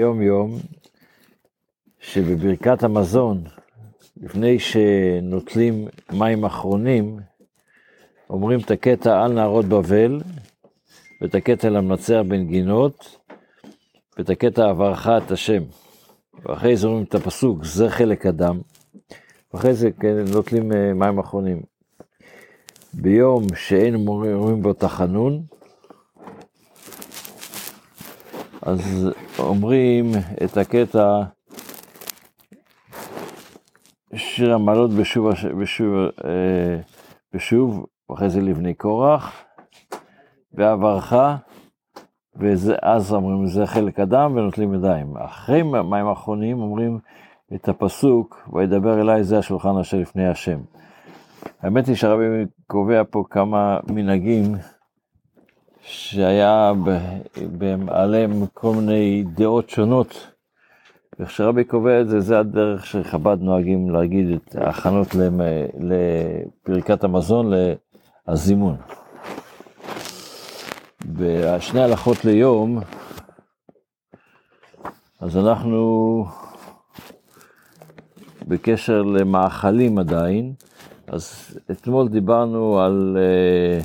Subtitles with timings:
[0.00, 0.50] יום יום,
[2.00, 3.44] שבברכת המזון,
[4.16, 7.16] לפני שנוטלים מים אחרונים,
[8.30, 10.20] אומרים את הקטע על נהרות בבל,
[11.20, 13.16] ואת הקטע למנצח בנגינות,
[14.18, 15.62] ואת הקטע עברך את השם.
[16.44, 18.60] ואחרי זה אומרים את הפסוק, זה חלק אדם,
[19.54, 21.62] ואחרי זה כן, נוטלים אה, מים אחרונים.
[22.94, 25.42] ביום שאין אומרים בו תחנון,
[28.62, 30.12] אז אומרים
[30.44, 31.22] את הקטע
[34.14, 35.28] שיר המעלות בשוב,
[35.60, 35.94] בשוב,
[36.24, 36.80] אה,
[37.34, 39.44] בשוב, ואחרי זה לבני קורח,
[40.52, 41.14] ועברך,
[42.36, 45.16] ואז אומרים זה חלק אדם ונוטלים ידיים.
[45.16, 46.98] אחרי מים אחרונים אומרים
[47.54, 50.58] את הפסוק, וידבר אליי זה השולחן אשר לפני השם.
[51.60, 54.54] האמת היא שהרבי קובע פה כמה מנהגים
[55.90, 56.72] שהיה
[57.88, 60.26] עליהם כל מיני דעות שונות.
[61.20, 65.08] וכשרבי קובע את זה, זה הדרך שחב"ד נוהגים להגיד את ההכנות
[65.80, 67.52] לפריקת המזון,
[68.28, 68.76] להזימון.
[71.06, 72.80] בשני הלכות ליום,
[75.20, 76.24] אז אנחנו
[78.48, 80.52] בקשר למאכלים עדיין,
[81.06, 83.80] אז אתמול דיברנו על, אה,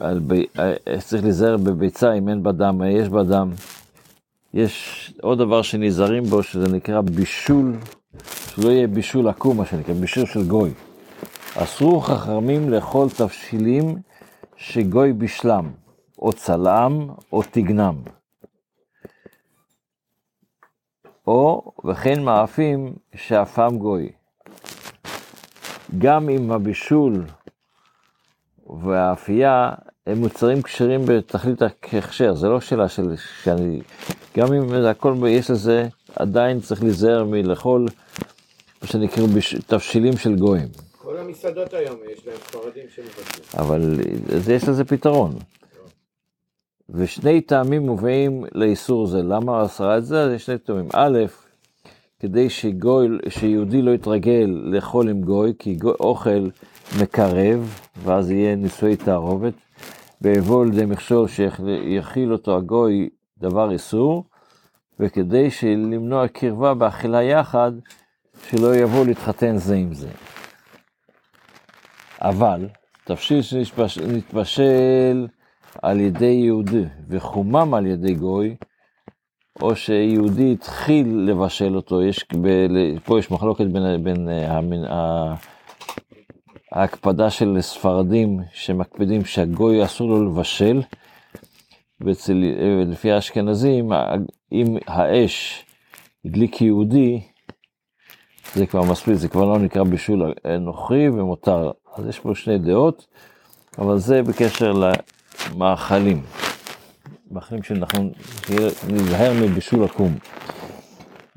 [0.00, 0.20] על
[0.58, 3.50] אה, צריך להיזהר בביצה אם אין בה דם, יש בה דם.
[4.54, 7.76] יש עוד דבר שנזהרים בו, שזה נקרא בישול,
[8.24, 10.70] שלא יהיה בישול עקום, מה שנקרא, בישול של גוי.
[11.56, 13.96] אסרו חכמים לאכול תבשילים
[14.56, 15.70] שגוי בשלם,
[16.18, 17.94] או צלם, או תגנם.
[21.26, 24.12] או וכן מאפים שאפם גוי.
[25.98, 27.24] גם אם הבישול
[28.66, 29.70] והאפייה
[30.14, 33.80] מוצרים כשרים בתכלית ההכשר, זה לא שאלה של שאני,
[34.36, 37.86] גם אם הכל יש לזה, עדיין צריך להיזהר מלאכול
[38.82, 39.24] מה שנקרא
[39.66, 40.68] תבשילים של גויים.
[40.98, 43.44] כל המסעדות היום יש להם ספרדים שמבשלים.
[43.58, 44.00] אבל
[44.50, 45.34] יש לזה פתרון.
[46.94, 49.22] ושני טעמים מובאים לאיסור זה.
[49.22, 50.32] למה עשרה את זה?
[50.34, 50.88] יש שני טעמים.
[50.92, 51.18] א',
[52.20, 56.48] כדי שגוי, שיהודי לא יתרגל לאכול עם גוי, כי גוי, אוכל
[57.00, 59.54] מקרב, ואז יהיה נישואי תערובת,
[60.22, 63.08] ויבוא לידי מכשול שיכיל אותו הגוי
[63.38, 64.24] דבר איסור,
[65.00, 67.72] וכדי למנוע קרבה באכילה יחד,
[68.48, 70.08] שלא יבואו להתחתן זה עם זה.
[72.20, 72.68] אבל,
[73.04, 73.42] תבשיל
[73.86, 75.26] שנתבשל
[75.82, 78.56] על ידי יהודי וחומם על ידי גוי,
[79.62, 82.24] או שיהודי התחיל לבשל אותו, יש,
[83.04, 84.84] פה יש מחלוקת בין, בין המין,
[86.72, 90.82] ההקפדה של ספרדים שמקפידים שהגוי אסור לו לבשל,
[92.00, 93.92] ולפי האשכנזים,
[94.52, 95.64] אם האש
[96.24, 97.20] הדליק יהודי,
[98.54, 101.70] זה כבר מספיק, זה כבר לא נקרא בישול נוכרי ומותר.
[101.96, 103.06] אז יש פה שני דעות,
[103.78, 104.72] אבל זה בקשר
[105.52, 106.22] למאכלים.
[107.30, 108.10] מאכלים שאנחנו
[108.88, 110.14] נזהר מבישול עקום.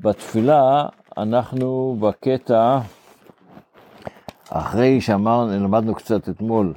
[0.00, 0.86] בתפילה
[1.18, 2.78] אנחנו בקטע,
[4.50, 6.74] אחרי שאמרנו, למדנו קצת אתמול,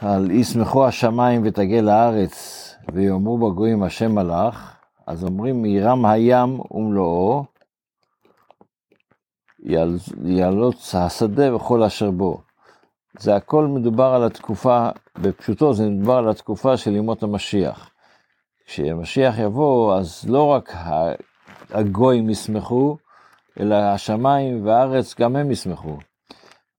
[0.00, 4.76] על ישמחו השמיים ותגל לארץ ויאמרו בגויים השם מלאך,
[5.06, 7.44] אז אומרים מירם הים ומלואו,
[10.24, 12.40] יעלוץ השדה וכל אשר בו.
[13.18, 14.88] זה הכל מדובר על התקופה,
[15.18, 17.90] בפשוטו זה מדובר על התקופה של ימות המשיח.
[18.66, 20.72] כשהמשיח יבוא, אז לא רק
[21.70, 22.96] הגויים ישמחו,
[23.60, 25.98] אלא השמיים והארץ גם הם ישמחו.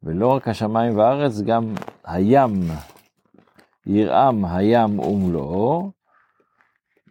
[0.04, 1.74] ולא רק השמיים והארץ, גם
[2.04, 2.52] הים,
[3.86, 5.92] ירעם הים ומלואו,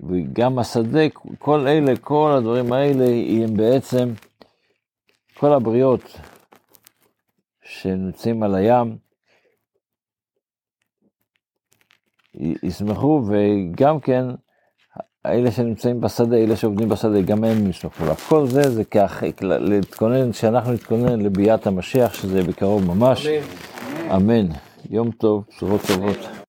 [0.00, 1.00] וגם השדה,
[1.38, 3.04] כל אלה, כל הדברים האלה,
[3.44, 4.08] הם בעצם,
[5.34, 6.02] כל הבריות
[7.62, 8.96] שנמצאים על הים,
[12.62, 14.24] ישמחו, וגם כן,
[15.32, 18.04] אלה שנמצאים בשדה, אלה שעובדים בשדה, גם הם ישמחו.
[18.28, 23.26] כל זה, זה כך, להתכונן, שאנחנו נתכונן לביאת המשיח, שזה בקרוב ממש.
[23.26, 24.10] אמן.
[24.16, 24.46] אמן.
[24.90, 26.36] יום טוב, בשורות טובות.